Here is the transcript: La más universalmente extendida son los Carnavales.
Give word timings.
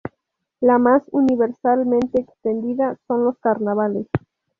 La 0.61 0.79
más 0.79 1.03
universalmente 1.11 2.21
extendida 2.21 2.97
son 3.05 3.23
los 3.23 3.37
Carnavales. 3.37 4.07